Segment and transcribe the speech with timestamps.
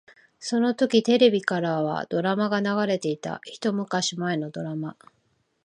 [0.39, 3.39] そのときテレビからはドラマが流れていた。
[3.43, 4.97] 一昔前のドラマ。